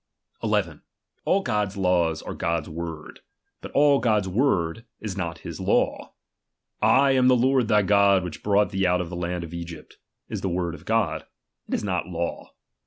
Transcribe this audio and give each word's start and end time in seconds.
11. 0.41 0.81
All 1.25 1.43
God's 1.43 1.77
laws 1.77 2.23
are 2.23 2.33
God's 2.33 2.67
word; 2.67 3.19
but 3.61 3.69
all 3.73 3.97
"if 3.97 3.99
'i;'""*'* 3.99 4.03
God's 4.03 4.27
word 4.29 4.85
is 4.99 5.15
not 5.15 5.37
his 5.45 5.59
law. 5.59 6.13
I 6.81 7.11
am 7.11 7.27
the 7.27 7.35
Lord 7.35 7.67
thy 7.67 7.83
howtobckown 7.83 7.87
God 7.87 8.23
which 8.23 8.41
brought 8.41 8.71
thee 8.71 8.87
out 8.87 8.99
of 9.01 9.11
the 9.11 9.15
land 9.15 9.43
of 9.43 9.53
Egypt, 9.53 9.97
is 10.27 10.41
the 10.41 10.49
word 10.49 10.73
of 10.73 10.85
God; 10.85 11.27
it 11.67 11.75
is 11.75 11.83
no 11.83 12.01
law. 12.07 12.49